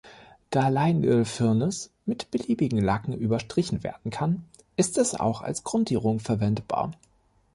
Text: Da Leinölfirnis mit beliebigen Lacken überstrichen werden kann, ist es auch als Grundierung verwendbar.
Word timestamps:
Da 0.49 0.67
Leinölfirnis 0.69 1.91
mit 2.07 2.31
beliebigen 2.31 2.79
Lacken 2.79 3.13
überstrichen 3.13 3.83
werden 3.83 4.09
kann, 4.09 4.43
ist 4.75 4.97
es 4.97 5.13
auch 5.13 5.41
als 5.43 5.63
Grundierung 5.63 6.19
verwendbar. 6.19 6.93